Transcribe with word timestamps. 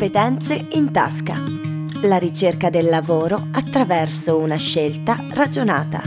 Competenze 0.00 0.68
in 0.70 0.92
tasca. 0.92 1.36
La 2.04 2.16
ricerca 2.16 2.70
del 2.70 2.86
lavoro 2.86 3.48
attraverso 3.52 4.38
una 4.38 4.56
scelta 4.56 5.26
ragionata. 5.28 6.00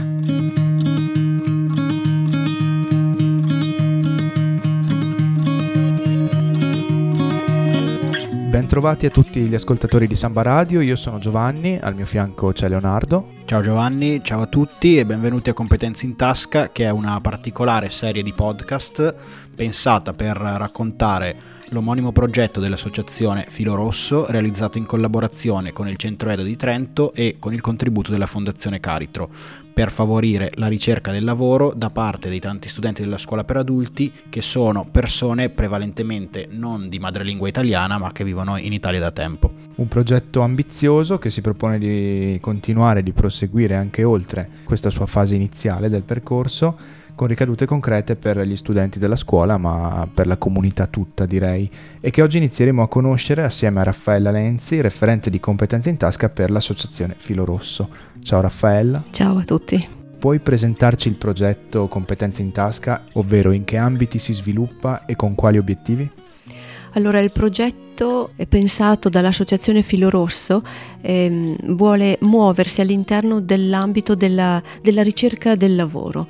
Bentrovati 8.50 9.06
a 9.06 9.10
tutti 9.10 9.42
gli 9.42 9.54
ascoltatori 9.54 10.08
di 10.08 10.16
Samba 10.16 10.42
Radio, 10.42 10.80
io 10.80 10.96
sono 10.96 11.20
Giovanni, 11.20 11.78
al 11.80 11.94
mio 11.94 12.04
fianco 12.04 12.50
c'è 12.50 12.68
Leonardo. 12.68 13.33
Ciao 13.46 13.60
Giovanni, 13.60 14.24
ciao 14.24 14.40
a 14.40 14.46
tutti 14.46 14.96
e 14.96 15.04
benvenuti 15.04 15.50
a 15.50 15.52
Competenze 15.52 16.06
in 16.06 16.16
Tasca, 16.16 16.72
che 16.72 16.84
è 16.84 16.90
una 16.90 17.20
particolare 17.20 17.90
serie 17.90 18.22
di 18.22 18.32
podcast 18.32 19.14
pensata 19.54 20.14
per 20.14 20.34
raccontare 20.38 21.36
l'omonimo 21.68 22.10
progetto 22.10 22.58
dell'associazione 22.58 23.44
Filo 23.50 23.74
Rosso, 23.74 24.24
realizzato 24.30 24.78
in 24.78 24.86
collaborazione 24.86 25.74
con 25.74 25.88
il 25.88 25.96
Centro 25.96 26.30
Edo 26.30 26.42
di 26.42 26.56
Trento 26.56 27.12
e 27.12 27.36
con 27.38 27.52
il 27.52 27.60
contributo 27.60 28.10
della 28.10 28.26
Fondazione 28.26 28.80
Caritro, 28.80 29.28
per 29.74 29.90
favorire 29.90 30.50
la 30.54 30.68
ricerca 30.68 31.12
del 31.12 31.24
lavoro 31.24 31.74
da 31.76 31.90
parte 31.90 32.30
dei 32.30 32.40
tanti 32.40 32.70
studenti 32.70 33.02
della 33.02 33.18
scuola 33.18 33.44
per 33.44 33.58
adulti 33.58 34.10
che 34.30 34.40
sono 34.40 34.88
persone 34.90 35.50
prevalentemente 35.50 36.48
non 36.50 36.88
di 36.88 36.98
madrelingua 36.98 37.46
italiana 37.46 37.98
ma 37.98 38.10
che 38.10 38.24
vivono 38.24 38.56
in 38.56 38.72
Italia 38.72 39.00
da 39.00 39.10
tempo. 39.10 39.63
Un 39.76 39.88
progetto 39.88 40.40
ambizioso 40.40 41.18
che 41.18 41.30
si 41.30 41.40
propone 41.40 41.78
di 41.78 42.38
continuare, 42.40 43.02
di 43.02 43.12
proseguire 43.12 43.74
anche 43.74 44.04
oltre 44.04 44.48
questa 44.62 44.88
sua 44.88 45.06
fase 45.06 45.34
iniziale 45.34 45.88
del 45.88 46.02
percorso, 46.02 47.02
con 47.16 47.26
ricadute 47.26 47.66
concrete 47.66 48.14
per 48.14 48.40
gli 48.40 48.56
studenti 48.56 49.00
della 49.00 49.16
scuola, 49.16 49.56
ma 49.56 50.08
per 50.12 50.28
la 50.28 50.36
comunità 50.36 50.86
tutta 50.86 51.26
direi, 51.26 51.68
e 52.00 52.10
che 52.10 52.22
oggi 52.22 52.36
inizieremo 52.36 52.82
a 52.82 52.88
conoscere 52.88 53.42
assieme 53.42 53.80
a 53.80 53.84
Raffaella 53.84 54.30
Lenzi, 54.30 54.80
referente 54.80 55.28
di 55.28 55.40
competenze 55.40 55.90
in 55.90 55.96
tasca 55.96 56.28
per 56.28 56.52
l'associazione 56.52 57.16
Filo 57.18 57.44
Rosso. 57.44 57.88
Ciao 58.22 58.40
Raffaella. 58.40 59.02
Ciao 59.10 59.38
a 59.38 59.44
tutti. 59.44 59.86
Puoi 60.18 60.38
presentarci 60.38 61.08
il 61.08 61.16
progetto 61.16 61.88
Competenze 61.88 62.42
in 62.42 62.52
tasca, 62.52 63.04
ovvero 63.14 63.50
in 63.50 63.64
che 63.64 63.76
ambiti 63.76 64.18
si 64.18 64.32
sviluppa 64.32 65.04
e 65.04 65.16
con 65.16 65.34
quali 65.34 65.58
obiettivi? 65.58 66.08
Allora, 66.92 67.18
il 67.18 67.32
progetto 67.32 67.83
è 68.34 68.46
pensato 68.46 69.08
dall'Associazione 69.08 69.82
Filo 69.82 70.10
Rosso 70.10 70.62
ehm, 71.00 71.74
vuole 71.74 72.16
muoversi 72.22 72.80
all'interno 72.80 73.40
dell'ambito 73.40 74.14
della, 74.14 74.60
della 74.82 75.02
ricerca 75.02 75.54
del 75.54 75.76
lavoro. 75.76 76.26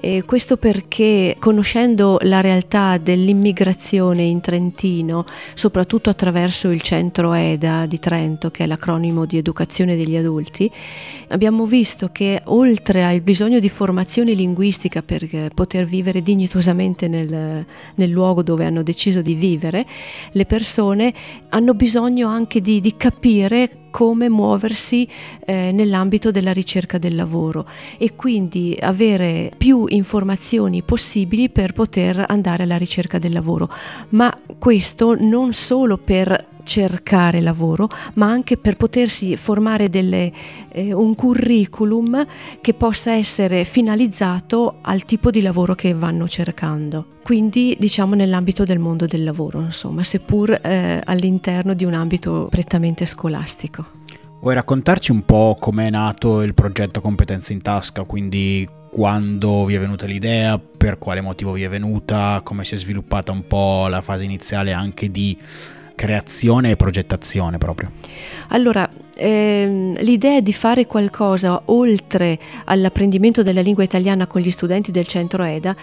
E 0.00 0.22
questo 0.24 0.56
perché 0.56 1.34
conoscendo 1.40 2.18
la 2.22 2.40
realtà 2.40 2.98
dell'immigrazione 2.98 4.22
in 4.22 4.40
Trentino, 4.40 5.24
soprattutto 5.54 6.08
attraverso 6.08 6.70
il 6.70 6.82
centro 6.82 7.34
EDA 7.34 7.84
di 7.86 7.98
Trento, 7.98 8.52
che 8.52 8.62
è 8.62 8.66
l'acronimo 8.68 9.24
di 9.24 9.38
educazione 9.38 9.96
degli 9.96 10.14
adulti, 10.14 10.70
abbiamo 11.28 11.66
visto 11.66 12.10
che 12.12 12.42
oltre 12.44 13.02
al 13.02 13.20
bisogno 13.22 13.58
di 13.58 13.68
formazione 13.68 14.34
linguistica 14.34 15.02
per 15.02 15.26
poter 15.52 15.84
vivere 15.84 16.22
dignitosamente 16.22 17.08
nel, 17.08 17.66
nel 17.96 18.10
luogo 18.10 18.44
dove 18.44 18.64
hanno 18.64 18.84
deciso 18.84 19.20
di 19.20 19.34
vivere, 19.34 19.84
le 20.30 20.46
persone 20.46 21.07
hanno 21.50 21.74
bisogno 21.74 22.28
anche 22.28 22.60
di, 22.60 22.80
di 22.80 22.96
capire 22.96 23.86
come 23.90 24.28
muoversi 24.28 25.08
eh, 25.44 25.72
nell'ambito 25.72 26.30
della 26.30 26.52
ricerca 26.52 26.98
del 26.98 27.14
lavoro 27.14 27.66
e 27.96 28.14
quindi 28.14 28.76
avere 28.80 29.50
più 29.56 29.86
informazioni 29.88 30.82
possibili 30.82 31.48
per 31.48 31.72
poter 31.72 32.24
andare 32.28 32.62
alla 32.62 32.76
ricerca 32.76 33.18
del 33.18 33.32
lavoro. 33.32 33.70
Ma 34.10 34.32
questo 34.58 35.16
non 35.18 35.52
solo 35.52 35.96
per 35.96 36.56
cercare 36.68 37.40
lavoro, 37.40 37.88
ma 38.14 38.26
anche 38.26 38.58
per 38.58 38.76
potersi 38.76 39.38
formare 39.38 39.88
delle, 39.88 40.30
eh, 40.70 40.92
un 40.92 41.14
curriculum 41.14 42.26
che 42.60 42.74
possa 42.74 43.14
essere 43.14 43.64
finalizzato 43.64 44.80
al 44.82 45.04
tipo 45.04 45.30
di 45.30 45.40
lavoro 45.40 45.74
che 45.74 45.94
vanno 45.94 46.28
cercando. 46.28 47.16
Quindi 47.22 47.74
diciamo 47.78 48.14
nell'ambito 48.14 48.64
del 48.64 48.78
mondo 48.78 49.06
del 49.06 49.24
lavoro, 49.24 49.62
insomma, 49.62 50.02
seppur 50.02 50.60
eh, 50.62 51.00
all'interno 51.02 51.72
di 51.72 51.84
un 51.84 51.94
ambito 51.94 52.48
prettamente 52.50 53.06
scolastico. 53.06 53.96
Vuoi 54.40 54.54
raccontarci 54.54 55.10
un 55.10 55.24
po' 55.24 55.56
com'è 55.58 55.88
nato 55.88 56.42
il 56.42 56.52
progetto 56.52 57.00
Competenze 57.00 57.54
in 57.54 57.62
Tasca, 57.62 58.04
quindi 58.04 58.68
quando 58.90 59.64
vi 59.64 59.74
è 59.74 59.78
venuta 59.78 60.06
l'idea, 60.06 60.58
per 60.58 60.98
quale 60.98 61.20
motivo 61.20 61.52
vi 61.52 61.62
è 61.62 61.68
venuta, 61.68 62.40
come 62.44 62.64
si 62.64 62.74
è 62.74 62.78
sviluppata 62.78 63.32
un 63.32 63.46
po' 63.46 63.86
la 63.88 64.00
fase 64.00 64.24
iniziale 64.24 64.72
anche 64.72 65.10
di 65.10 65.36
creazione 65.98 66.70
e 66.70 66.76
progettazione 66.76 67.58
proprio? 67.58 67.90
Allora, 68.50 68.88
ehm, 69.18 69.98
l'idea 70.00 70.40
di 70.40 70.52
fare 70.52 70.86
qualcosa 70.86 71.60
oltre 71.66 72.38
all'apprendimento 72.64 73.42
della 73.42 73.60
lingua 73.60 73.82
italiana 73.82 74.26
con 74.26 74.40
gli 74.40 74.50
studenti 74.50 74.90
del 74.90 75.06
centro 75.06 75.42
EDA 75.42 75.76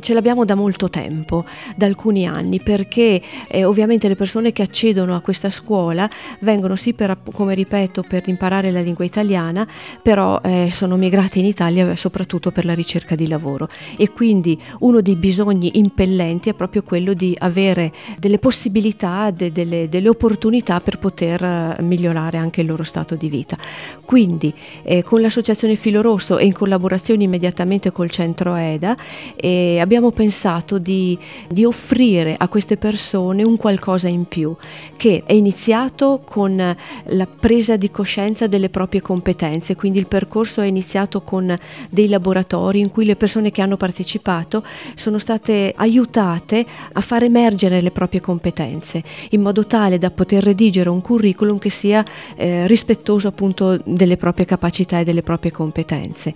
ce 0.00 0.14
l'abbiamo 0.14 0.44
da 0.44 0.54
molto 0.54 0.90
tempo, 0.90 1.44
da 1.76 1.86
alcuni 1.86 2.26
anni, 2.26 2.60
perché 2.60 3.22
eh, 3.48 3.64
ovviamente 3.64 4.08
le 4.08 4.16
persone 4.16 4.52
che 4.52 4.62
accedono 4.62 5.14
a 5.14 5.20
questa 5.20 5.50
scuola 5.50 6.08
vengono 6.40 6.76
sì 6.76 6.92
per, 6.92 7.16
come 7.32 7.54
ripeto, 7.54 8.02
per 8.02 8.22
imparare 8.26 8.70
la 8.70 8.80
lingua 8.80 9.04
italiana, 9.04 9.66
però 10.02 10.40
eh, 10.42 10.68
sono 10.70 10.96
migrate 10.96 11.38
in 11.38 11.46
Italia 11.46 11.96
soprattutto 11.96 12.50
per 12.50 12.64
la 12.64 12.74
ricerca 12.74 13.14
di 13.14 13.28
lavoro. 13.28 13.68
E 13.96 14.10
quindi 14.12 14.60
uno 14.80 15.00
dei 15.00 15.16
bisogni 15.16 15.78
impellenti 15.78 16.48
è 16.48 16.54
proprio 16.54 16.82
quello 16.82 17.12
di 17.14 17.36
avere 17.38 17.92
delle 18.18 18.38
possibilità, 18.38 19.30
de, 19.30 19.52
delle, 19.52 19.88
delle 19.88 20.08
opportunità 20.08 20.80
per 20.80 20.98
poter 20.98 21.42
eh, 21.42 21.76
migliorare 21.82 22.38
anche 22.38 22.60
il 22.60 22.66
loro 22.66 22.79
stato 22.82 23.14
di 23.14 23.28
vita. 23.28 23.56
Quindi 24.04 24.52
eh, 24.82 25.02
con 25.02 25.20
l'associazione 25.20 25.76
Filo 25.76 26.02
Rosso 26.02 26.38
e 26.38 26.44
in 26.44 26.52
collaborazione 26.52 27.24
immediatamente 27.24 27.92
col 27.92 28.10
centro 28.10 28.54
EDA 28.54 28.96
eh, 29.36 29.78
abbiamo 29.80 30.10
pensato 30.10 30.78
di, 30.78 31.18
di, 31.48 31.64
offrire 31.64 32.34
a 32.36 32.48
queste 32.48 32.76
persone 32.76 33.42
un 33.42 33.56
qualcosa 33.56 34.08
in 34.08 34.26
più 34.26 34.54
che 34.96 35.22
è 35.24 35.32
iniziato 35.32 36.22
con 36.24 36.56
la 36.56 37.26
presa 37.26 37.76
di 37.76 37.90
coscienza 37.90 38.46
delle 38.46 38.68
proprie 38.70 39.00
competenze, 39.00 39.76
quindi 39.76 39.98
il 39.98 40.06
percorso 40.06 40.60
è 40.60 40.66
iniziato 40.66 41.22
con 41.22 41.56
dei 41.88 42.08
laboratori 42.08 42.80
in 42.80 42.90
cui 42.90 43.04
le 43.04 43.16
persone 43.16 43.50
che 43.50 43.62
hanno 43.62 43.76
partecipato 43.76 44.64
sono 44.94 45.18
state 45.18 45.72
aiutate 45.76 46.66
a 46.92 47.00
far 47.00 47.22
emergere 47.24 47.80
le 47.80 47.90
proprie 47.90 48.20
competenze 48.20 49.02
in 49.30 49.40
modo 49.40 49.66
tale 49.66 49.98
da 49.98 50.10
poter 50.10 50.42
redigere 50.42 50.88
un 50.88 51.00
curriculum 51.00 51.58
che 51.58 51.70
sia 51.70 52.04
eh, 52.36 52.66
rispettoso 52.70 53.26
appunto 53.26 53.76
delle 53.84 54.16
proprie 54.16 54.46
capacità 54.46 55.00
e 55.00 55.04
delle 55.04 55.22
proprie 55.22 55.50
competenze. 55.50 56.32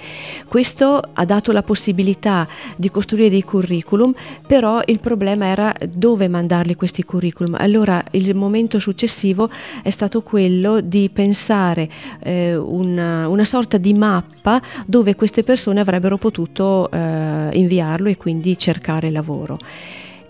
Questo 0.48 1.00
ha 1.12 1.24
dato 1.24 1.52
la 1.52 1.62
possibilità 1.62 2.46
di 2.76 2.90
costruire 2.90 3.30
dei 3.30 3.44
curriculum, 3.44 4.12
però 4.46 4.82
il 4.84 4.98
problema 4.98 5.46
era 5.46 5.72
dove 5.88 6.26
mandarli 6.26 6.74
questi 6.74 7.04
curriculum. 7.04 7.54
Allora 7.56 8.02
il 8.10 8.34
momento 8.34 8.80
successivo 8.80 9.48
è 9.82 9.90
stato 9.90 10.22
quello 10.22 10.80
di 10.80 11.08
pensare 11.08 11.88
eh, 12.20 12.56
una, 12.56 13.28
una, 13.28 13.44
sorta 13.44 13.76
di 13.78 13.94
mappa 13.94 14.60
dove 14.86 15.14
queste 15.14 15.44
persone 15.44 15.78
avrebbero 15.78 16.16
potuto 16.16 16.90
eh, 16.90 17.50
inviarlo 17.52 18.08
e 18.08 18.16
quindi 18.16 18.58
cercare 18.58 19.10
lavoro. 19.10 19.58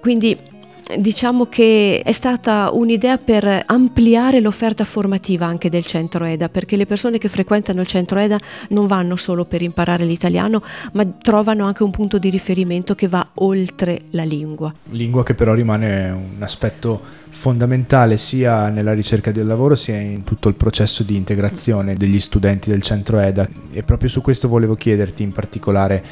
Quindi 0.00 0.36
diciamo 0.98 1.46
che 1.46 2.02
è 2.04 2.12
stata 2.12 2.70
un'idea 2.72 3.18
per 3.18 3.62
ampliare 3.66 4.40
l'offerta 4.40 4.84
formativa 4.84 5.46
anche 5.46 5.68
del 5.68 5.84
centro 5.86 6.24
EDA, 6.24 6.48
perché 6.48 6.76
le 6.76 6.86
persone 6.86 7.18
che 7.18 7.28
frequentano 7.28 7.80
il 7.80 7.86
centro 7.86 8.18
EDA 8.18 8.38
non 8.70 8.86
vanno 8.86 9.16
solo 9.16 9.44
per 9.44 9.62
imparare 9.62 10.04
l'italiano, 10.04 10.62
ma 10.92 11.04
trovano 11.06 11.66
anche 11.66 11.82
un 11.82 11.90
punto 11.90 12.18
di 12.18 12.30
riferimento 12.30 12.94
che 12.94 13.08
va 13.08 13.26
oltre 13.34 14.02
la 14.10 14.24
lingua. 14.24 14.72
Lingua 14.90 15.22
che 15.22 15.34
però 15.34 15.54
rimane 15.54 16.10
un 16.10 16.42
aspetto 16.42 17.22
fondamentale 17.30 18.16
sia 18.16 18.68
nella 18.68 18.92
ricerca 18.92 19.32
del 19.32 19.46
lavoro 19.46 19.74
sia 19.74 19.98
in 19.98 20.22
tutto 20.22 20.48
il 20.48 20.54
processo 20.54 21.02
di 21.02 21.16
integrazione 21.16 21.94
degli 21.94 22.20
studenti 22.20 22.70
del 22.70 22.82
centro 22.82 23.18
EDA 23.18 23.48
e 23.72 23.82
proprio 23.82 24.08
su 24.08 24.20
questo 24.20 24.48
volevo 24.48 24.74
chiederti 24.76 25.22
in 25.24 25.32
particolare 25.32 26.04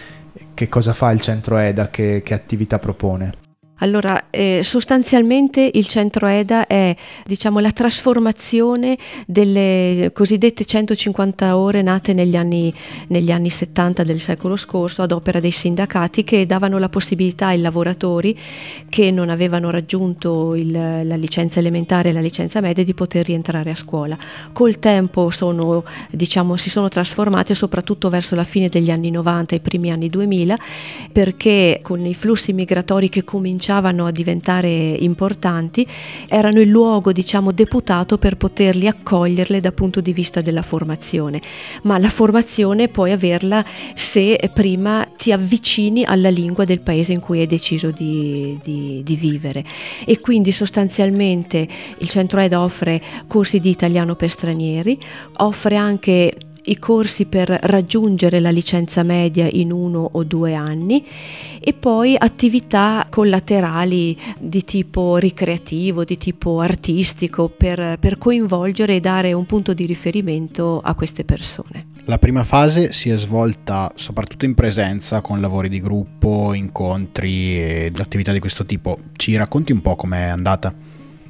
che 0.54 0.68
cosa 0.68 0.92
fa 0.92 1.10
il 1.10 1.20
centro 1.20 1.58
EDA, 1.58 1.90
che, 1.90 2.22
che 2.24 2.34
attività 2.34 2.78
propone. 2.78 3.50
Allora, 3.82 4.30
eh, 4.30 4.60
sostanzialmente 4.62 5.68
il 5.74 5.88
centro 5.88 6.28
EDA 6.28 6.68
è 6.68 6.94
diciamo, 7.26 7.58
la 7.58 7.72
trasformazione 7.72 8.96
delle 9.26 10.10
cosiddette 10.14 10.64
150 10.64 11.56
ore 11.56 11.82
nate 11.82 12.12
negli 12.12 12.36
anni, 12.36 12.72
negli 13.08 13.32
anni 13.32 13.50
70 13.50 14.04
del 14.04 14.20
secolo 14.20 14.54
scorso 14.54 15.02
ad 15.02 15.10
opera 15.10 15.40
dei 15.40 15.50
sindacati 15.50 16.22
che 16.22 16.46
davano 16.46 16.78
la 16.78 16.88
possibilità 16.88 17.46
ai 17.46 17.60
lavoratori 17.60 18.38
che 18.88 19.10
non 19.10 19.30
avevano 19.30 19.70
raggiunto 19.70 20.54
il, 20.54 20.70
la 20.70 21.16
licenza 21.16 21.58
elementare 21.58 22.10
e 22.10 22.12
la 22.12 22.20
licenza 22.20 22.60
media 22.60 22.84
di 22.84 22.94
poter 22.94 23.26
rientrare 23.26 23.70
a 23.70 23.74
scuola. 23.74 24.16
Col 24.52 24.78
tempo 24.78 25.30
sono, 25.30 25.82
diciamo, 26.08 26.56
si 26.56 26.70
sono 26.70 26.88
trasformate 26.88 27.56
soprattutto 27.56 28.10
verso 28.10 28.36
la 28.36 28.44
fine 28.44 28.68
degli 28.68 28.92
anni 28.92 29.10
90 29.10 29.54
e 29.54 29.58
i 29.58 29.60
primi 29.60 29.90
anni 29.90 30.08
2000 30.08 30.56
perché 31.10 31.80
con 31.82 32.06
i 32.06 32.14
flussi 32.14 32.52
migratori 32.52 33.08
che 33.08 33.24
cominciavano 33.24 33.61
cominciavano 33.62 34.06
a 34.06 34.10
diventare 34.10 34.70
importanti, 34.70 35.86
erano 36.28 36.60
il 36.60 36.68
luogo, 36.68 37.12
diciamo, 37.12 37.52
deputato 37.52 38.18
per 38.18 38.36
poterli 38.36 38.88
accoglierle 38.88 39.60
dal 39.60 39.72
punto 39.72 40.00
di 40.00 40.12
vista 40.12 40.40
della 40.40 40.62
formazione. 40.62 41.40
Ma 41.82 41.96
la 41.98 42.08
formazione 42.08 42.88
puoi 42.88 43.12
averla 43.12 43.64
se 43.94 44.50
prima 44.52 45.06
ti 45.16 45.30
avvicini 45.30 46.02
alla 46.04 46.28
lingua 46.28 46.64
del 46.64 46.80
paese 46.80 47.12
in 47.12 47.20
cui 47.20 47.38
hai 47.38 47.46
deciso 47.46 47.92
di, 47.92 48.58
di, 48.64 49.02
di 49.04 49.14
vivere. 49.14 49.64
E 50.04 50.18
quindi 50.18 50.50
sostanzialmente 50.50 51.68
il 51.98 52.08
centro 52.08 52.40
EDA 52.40 52.60
offre 52.60 53.00
corsi 53.28 53.60
di 53.60 53.70
italiano 53.70 54.16
per 54.16 54.30
stranieri, 54.30 54.98
offre 55.36 55.76
anche 55.76 56.34
i 56.64 56.78
corsi 56.78 57.26
per 57.26 57.48
raggiungere 57.48 58.40
la 58.40 58.50
licenza 58.50 59.02
media 59.02 59.48
in 59.50 59.72
uno 59.72 60.08
o 60.12 60.22
due 60.24 60.54
anni 60.54 61.04
e 61.60 61.72
poi 61.72 62.14
attività 62.16 63.06
collaterali 63.10 64.16
di 64.38 64.64
tipo 64.64 65.16
ricreativo, 65.16 66.04
di 66.04 66.18
tipo 66.18 66.60
artistico 66.60 67.48
per, 67.48 67.98
per 67.98 68.18
coinvolgere 68.18 68.96
e 68.96 69.00
dare 69.00 69.32
un 69.32 69.46
punto 69.46 69.74
di 69.74 69.86
riferimento 69.86 70.80
a 70.82 70.94
queste 70.94 71.24
persone. 71.24 71.86
La 72.06 72.18
prima 72.18 72.42
fase 72.42 72.92
si 72.92 73.10
è 73.10 73.16
svolta 73.16 73.92
soprattutto 73.94 74.44
in 74.44 74.54
presenza 74.54 75.20
con 75.20 75.40
lavori 75.40 75.68
di 75.68 75.80
gruppo, 75.80 76.52
incontri 76.52 77.56
e 77.56 77.92
attività 77.96 78.32
di 78.32 78.40
questo 78.40 78.66
tipo. 78.66 78.98
Ci 79.14 79.36
racconti 79.36 79.70
un 79.70 79.80
po' 79.80 79.94
com'è 79.94 80.22
andata? 80.22 80.74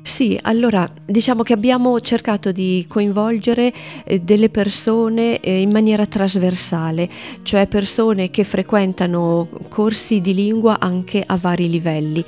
Sì, 0.04 0.37
allora 0.43 0.90
diciamo 1.04 1.44
che 1.44 1.52
abbiamo 1.52 2.00
cercato 2.00 2.50
di 2.50 2.84
coinvolgere 2.88 3.72
eh, 4.04 4.19
delle 4.19 4.49
persone 4.49 5.38
eh, 5.38 5.60
in 5.60 5.70
maniera 5.70 6.06
trasversale, 6.06 7.08
cioè 7.43 7.69
persone 7.69 8.28
che 8.28 8.43
frequentano 8.43 9.49
corsi 9.69 10.20
di 10.20 10.34
lingua 10.34 10.81
anche 10.81 11.22
a 11.25 11.37
vari 11.37 11.70
livelli 11.70 12.25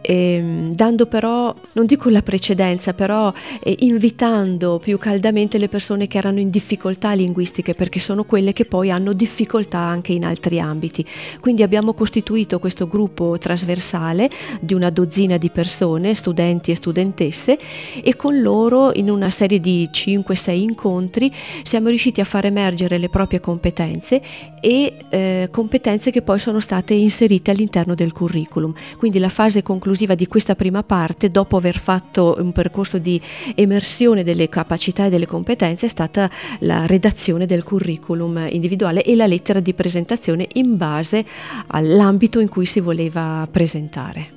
eh, 0.00 0.70
dando 0.72 1.06
però, 1.06 1.54
non 1.72 1.86
dico 1.86 2.08
la 2.08 2.22
precedenza, 2.22 2.94
però 2.94 3.32
eh, 3.60 3.74
invitando 3.80 4.78
più 4.78 4.96
caldamente 4.98 5.58
le 5.58 5.68
persone 5.68 6.06
che 6.06 6.18
erano 6.18 6.38
in 6.38 6.50
difficoltà 6.50 7.12
linguistiche, 7.12 7.74
perché 7.74 7.98
sono 7.98 8.24
quelle 8.24 8.52
che 8.52 8.64
poi 8.64 8.90
hanno 8.90 9.12
difficoltà 9.12 9.78
anche 9.78 10.12
in 10.12 10.24
altri 10.24 10.60
ambiti. 10.60 11.04
Quindi 11.40 11.62
abbiamo 11.62 11.94
costituito 11.94 12.58
questo 12.58 12.86
gruppo 12.86 13.36
trasversale 13.38 14.30
di 14.60 14.74
una 14.74 14.90
dozzina 14.90 15.36
di 15.36 15.50
persone, 15.50 16.14
studenti 16.14 16.70
e 16.70 16.76
studentesse, 16.76 17.58
e 18.02 18.16
con 18.16 18.40
loro 18.40 18.92
in 18.94 19.10
una 19.10 19.30
serie 19.30 19.60
di 19.60 19.88
5-6 19.92 20.50
incontri 20.54 21.30
siamo 21.62 21.88
riusciti 21.88 22.20
a 22.20 22.24
far 22.24 22.46
emergere 22.46 22.98
le 22.98 23.08
proprie 23.08 23.40
competenze 23.40 24.22
e 24.60 24.94
eh, 25.08 25.48
competenze 25.50 26.10
che 26.10 26.22
poi 26.22 26.38
sono 26.38 26.60
state 26.60 26.94
inserite 26.94 27.50
all'interno 27.50 27.94
del 27.94 28.12
curriculum. 28.12 28.72
Quindi 28.96 29.18
la 29.18 29.28
fase 29.28 29.62
conclusiva 29.62 29.86
conclusiva 29.88 30.14
di 30.14 30.26
questa 30.26 30.54
prima 30.54 30.82
parte, 30.82 31.30
dopo 31.30 31.56
aver 31.56 31.78
fatto 31.78 32.36
un 32.38 32.52
percorso 32.52 32.98
di 32.98 33.18
emersione 33.54 34.22
delle 34.22 34.50
capacità 34.50 35.06
e 35.06 35.08
delle 35.08 35.26
competenze, 35.26 35.86
è 35.86 35.88
stata 35.88 36.30
la 36.60 36.84
redazione 36.84 37.46
del 37.46 37.64
curriculum 37.64 38.48
individuale 38.50 39.02
e 39.02 39.16
la 39.16 39.26
lettera 39.26 39.60
di 39.60 39.72
presentazione 39.72 40.46
in 40.54 40.76
base 40.76 41.24
all'ambito 41.68 42.38
in 42.38 42.50
cui 42.50 42.66
si 42.66 42.80
voleva 42.80 43.48
presentare. 43.50 44.36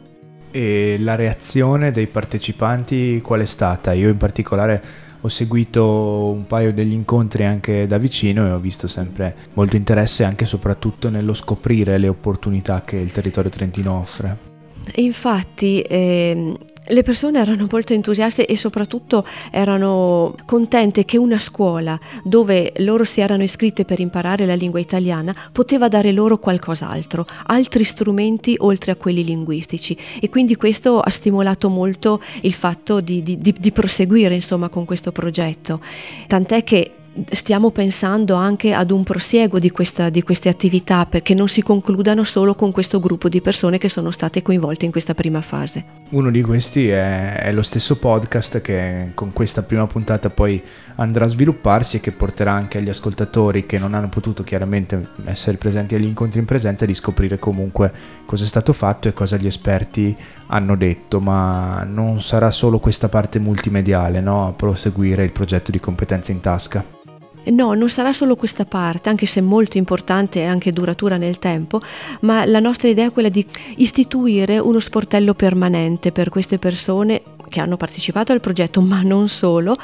E 0.51 0.95
la 0.99 1.15
reazione 1.15 1.91
dei 1.91 2.07
partecipanti 2.07 3.19
qual 3.21 3.41
è 3.41 3.45
stata? 3.45 3.91
Io 3.91 4.07
in 4.07 4.17
particolare 4.17 4.83
ho 5.19 5.27
seguito 5.27 6.31
un 6.31 6.47
paio 6.47 6.71
degli 6.71 6.93
incontri 6.93 7.43
anche 7.43 7.85
da 7.87 7.97
vicino 7.97 8.47
e 8.47 8.51
ho 8.51 8.59
visto 8.59 8.87
sempre 8.87 9.35
molto 9.55 9.75
interesse 9.75 10.23
anche 10.23 10.45
e 10.45 10.47
soprattutto 10.47 11.09
nello 11.09 11.33
scoprire 11.33 11.97
le 11.97 12.07
opportunità 12.07 12.81
che 12.81 12.95
il 12.95 13.11
territorio 13.11 13.51
trentino 13.51 13.99
offre. 13.99 14.50
Infatti 14.95 15.83
ehm, 15.87 16.57
le 16.91 17.03
persone 17.03 17.39
erano 17.39 17.67
molto 17.69 17.93
entusiaste 17.93 18.45
e 18.45 18.57
soprattutto 18.57 19.25
erano 19.49 20.35
contente 20.45 21.05
che 21.05 21.17
una 21.17 21.39
scuola 21.39 21.97
dove 22.23 22.73
loro 22.77 23.03
si 23.03 23.21
erano 23.21 23.43
iscritte 23.43 23.85
per 23.85 23.99
imparare 23.99 24.45
la 24.45 24.55
lingua 24.55 24.79
italiana 24.79 25.33
poteva 25.51 25.87
dare 25.87 26.11
loro 26.11 26.37
qualcos'altro, 26.39 27.25
altri 27.45 27.83
strumenti 27.83 28.55
oltre 28.59 28.91
a 28.91 28.95
quelli 28.95 29.23
linguistici 29.23 29.97
e 30.19 30.29
quindi 30.29 30.55
questo 30.55 30.99
ha 30.99 31.09
stimolato 31.09 31.69
molto 31.69 32.21
il 32.41 32.53
fatto 32.53 32.99
di, 32.99 33.23
di, 33.23 33.37
di, 33.37 33.55
di 33.57 33.71
proseguire 33.71 34.33
insomma 34.33 34.69
con 34.69 34.85
questo 34.85 35.11
progetto. 35.11 35.79
Tant'è 36.27 36.63
che 36.63 36.91
stiamo 37.31 37.71
pensando 37.71 38.35
anche 38.35 38.73
ad 38.73 38.91
un 38.91 39.03
prosieguo 39.03 39.59
di, 39.59 39.69
questa, 39.69 40.09
di, 40.09 40.21
queste 40.23 40.49
attività 40.49 41.05
perché 41.05 41.33
non 41.33 41.47
si 41.47 41.61
concludano 41.61 42.23
solo 42.23 42.55
con 42.55 42.71
questo 42.71 42.99
gruppo 42.99 43.27
di 43.27 43.41
persone 43.41 43.77
che 43.77 43.89
sono 43.89 44.11
state 44.11 44.41
coinvolte 44.41 44.85
in 44.85 44.91
questa 44.91 45.13
prima 45.13 45.41
fase. 45.41 45.83
Uno 46.11 46.31
di 46.31 46.41
questi 46.41 46.87
è, 46.87 47.35
è 47.35 47.51
lo 47.51 47.63
stesso 47.63 47.97
podcast 47.97 48.61
che 48.61 49.11
con 49.13 49.33
questa 49.33 49.63
prima 49.63 49.87
puntata 49.87 50.29
poi 50.29 50.61
andrà 50.95 51.25
a 51.25 51.29
svilupparsi 51.29 51.97
e 51.97 51.99
che 51.99 52.11
porterà 52.11 52.51
anche 52.51 52.77
agli 52.77 52.89
ascoltatori 52.89 53.65
che 53.65 53.77
non 53.77 53.93
hanno 53.93 54.09
potuto 54.09 54.43
chiaramente 54.43 55.09
essere 55.25 55.57
presenti 55.57 55.95
agli 55.95 56.05
incontri 56.05 56.39
in 56.39 56.45
presenza 56.45 56.85
di 56.85 56.93
scoprire 56.93 57.39
comunque 57.39 57.91
cosa 58.25 58.43
è 58.43 58.47
stato 58.47 58.71
fatto 58.73 59.07
e 59.07 59.13
cosa 59.13 59.37
gli 59.37 59.47
esperti 59.47 60.15
hanno 60.47 60.75
detto, 60.75 61.19
ma 61.19 61.83
non 61.83 62.21
sarà 62.21 62.51
solo 62.51 62.79
questa 62.79 63.09
parte 63.09 63.39
multimediale 63.39 64.19
no, 64.19 64.47
a 64.47 64.53
proseguire 64.53 65.23
il 65.23 65.31
progetto 65.31 65.71
di 65.71 65.79
competenze 65.79 66.31
in 66.31 66.41
tasca. 66.41 66.99
No, 67.45 67.73
non 67.73 67.89
sarà 67.89 68.13
solo 68.13 68.35
questa 68.35 68.65
parte, 68.65 69.09
anche 69.09 69.25
se 69.25 69.41
molto 69.41 69.77
importante 69.77 70.39
e 70.39 70.45
anche 70.45 70.71
duratura 70.71 71.17
nel 71.17 71.39
tempo, 71.39 71.79
ma 72.21 72.45
la 72.45 72.59
nostra 72.59 72.87
idea 72.89 73.07
è 73.07 73.11
quella 73.11 73.29
di 73.29 73.45
istituire 73.77 74.59
uno 74.59 74.79
sportello 74.79 75.33
permanente 75.33 76.11
per 76.11 76.29
queste 76.29 76.59
persone 76.59 77.21
che 77.51 77.59
hanno 77.59 77.75
partecipato 77.75 78.31
al 78.31 78.39
progetto, 78.39 78.79
ma 78.79 79.01
non 79.01 79.27
solo, 79.27 79.75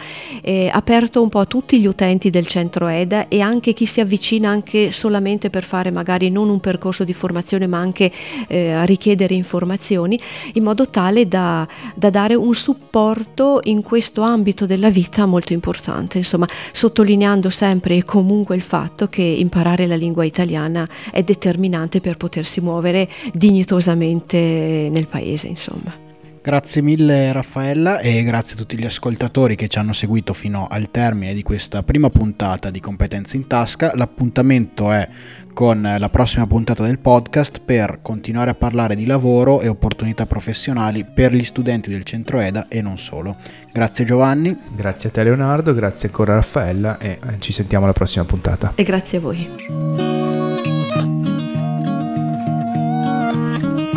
eh, 0.42 0.70
aperto 0.72 1.22
un 1.22 1.28
po' 1.28 1.40
a 1.40 1.46
tutti 1.46 1.80
gli 1.80 1.86
utenti 1.86 2.30
del 2.30 2.48
centro 2.48 2.88
EDA 2.88 3.28
e 3.28 3.42
anche 3.42 3.74
chi 3.74 3.86
si 3.86 4.00
avvicina 4.00 4.50
anche 4.50 4.90
solamente 4.90 5.50
per 5.50 5.64
fare 5.64 5.92
magari 5.92 6.30
non 6.30 6.48
un 6.48 6.62
percorso 6.62 7.04
di 7.04 7.14
formazione, 7.14 7.68
ma 7.68 7.78
anche 7.78 8.10
eh, 8.48 8.86
richiedere 8.86 9.36
informazioni, 9.36 10.18
in 10.54 10.64
modo 10.64 10.88
tale 10.88 11.28
da, 11.28 11.68
da 11.94 12.10
dare 12.10 12.36
un 12.36 12.56
supporto 12.56 13.60
in 13.64 13.84
questo 13.84 14.22
ambito 14.22 14.66
della 14.66 14.90
vita 14.90 15.26
molto 15.26 15.52
importante, 15.52 16.18
insomma, 16.18 16.48
sottolineando 16.72 17.50
sempre 17.50 17.96
e 17.98 18.06
comunque 18.06 18.56
il 18.56 18.62
fatto 18.62 19.10
che 19.10 19.22
imparare 19.22 19.88
la 19.88 19.96
lingua 19.96 20.24
italiana 20.24 20.88
è 21.12 21.22
determinante 21.22 22.00
per 22.00 22.16
potersi 22.16 22.62
muovere 22.62 23.10
dignitosamente 23.34 24.88
nel 24.90 25.08
paese, 25.08 25.48
insomma. 25.48 26.07
Grazie 26.48 26.82
mille 26.82 27.34
Raffaella 27.34 28.00
e 28.00 28.24
grazie 28.24 28.56
a 28.56 28.58
tutti 28.60 28.80
gli 28.80 28.86
ascoltatori 28.86 29.58
che 29.58 29.68
ci 29.68 29.80
hanno 29.80 29.92
seguito 29.92 30.32
fino 30.32 30.66
al 30.70 30.90
termine 30.90 31.34
di 31.34 31.44
questa 31.44 31.84
prima 31.84 32.10
puntata 32.10 32.70
di 32.70 32.80
Competenze 32.80 33.36
in 33.36 33.48
Tasca. 33.48 33.92
L'appuntamento 33.96 34.90
è 34.90 35.10
con 35.54 35.82
la 35.82 36.08
prossima 36.08 36.48
puntata 36.48 36.86
del 36.86 37.00
podcast 37.00 37.60
per 37.60 38.00
continuare 38.02 38.52
a 38.52 38.56
parlare 38.56 38.96
di 38.96 39.06
lavoro 39.06 39.60
e 39.60 39.68
opportunità 39.68 40.26
professionali 40.26 41.04
per 41.04 41.34
gli 41.34 41.44
studenti 41.44 41.90
del 41.90 42.04
centro 42.04 42.40
EDA 42.40 42.70
e 42.70 42.82
non 42.82 42.98
solo. 42.98 43.36
Grazie 43.74 44.06
Giovanni. 44.06 44.58
Grazie 44.74 45.10
a 45.10 45.12
te 45.12 45.24
Leonardo, 45.24 45.74
grazie 45.74 46.08
ancora 46.08 46.36
Raffaella 46.36 46.98
e 46.98 47.20
ci 47.40 47.52
sentiamo 47.52 47.84
alla 47.84 47.94
prossima 47.94 48.24
puntata. 48.24 48.72
E 48.76 48.84
grazie 48.84 49.18
a 49.18 49.22
voi. 49.22 50.37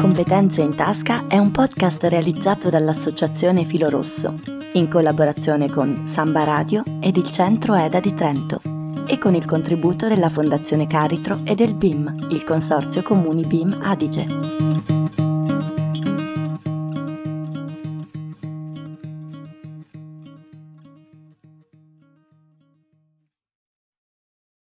Competenze 0.01 0.63
in 0.63 0.75
tasca 0.75 1.27
è 1.27 1.37
un 1.37 1.51
podcast 1.51 2.05
realizzato 2.05 2.71
dall'Associazione 2.71 3.65
Filo 3.65 3.91
Rosso, 3.91 4.41
in 4.73 4.89
collaborazione 4.89 5.69
con 5.69 6.07
Samba 6.07 6.43
Radio 6.43 6.83
ed 7.01 7.19
il 7.19 7.29
Centro 7.29 7.75
EDA 7.75 8.01
di 8.01 8.15
Trento 8.15 8.63
e 9.07 9.19
con 9.19 9.35
il 9.35 9.45
contributo 9.45 10.09
della 10.09 10.31
Fondazione 10.31 10.87
Caritro 10.87 11.43
e 11.45 11.55
del 11.55 11.75
BIM, 11.75 12.29
il 12.31 12.45
Consorzio 12.45 13.03
Comuni 13.03 13.45
BIM 13.45 13.77
Adige. 13.83 14.90